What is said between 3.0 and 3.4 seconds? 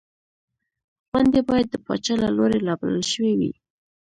شوې